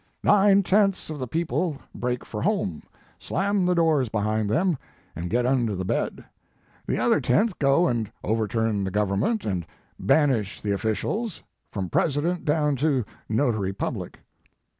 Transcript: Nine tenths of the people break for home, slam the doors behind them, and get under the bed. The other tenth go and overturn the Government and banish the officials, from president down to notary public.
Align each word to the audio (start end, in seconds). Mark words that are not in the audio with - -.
Nine 0.23 0.63
tenths 0.63 1.11
of 1.11 1.19
the 1.19 1.27
people 1.27 1.77
break 1.93 2.25
for 2.25 2.41
home, 2.41 2.81
slam 3.19 3.67
the 3.67 3.75
doors 3.75 4.09
behind 4.09 4.49
them, 4.49 4.75
and 5.15 5.29
get 5.29 5.45
under 5.45 5.75
the 5.75 5.85
bed. 5.85 6.25
The 6.87 6.97
other 6.97 7.21
tenth 7.21 7.59
go 7.59 7.87
and 7.87 8.11
overturn 8.23 8.83
the 8.83 8.89
Government 8.89 9.45
and 9.45 9.63
banish 9.99 10.59
the 10.59 10.71
officials, 10.71 11.43
from 11.71 11.87
president 11.87 12.45
down 12.45 12.77
to 12.77 13.05
notary 13.29 13.73
public. 13.73 14.17